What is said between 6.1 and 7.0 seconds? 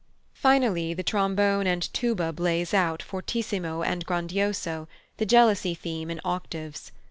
octaves.